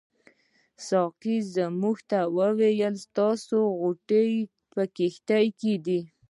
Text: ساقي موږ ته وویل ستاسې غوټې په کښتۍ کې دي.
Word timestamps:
ساقي 0.87 1.35
موږ 1.81 1.97
ته 2.09 2.19
وویل 2.37 2.95
ستاسې 3.05 3.57
غوټې 3.79 4.25
په 4.71 4.81
کښتۍ 4.95 5.45
کې 5.59 5.73
دي. 5.85 5.99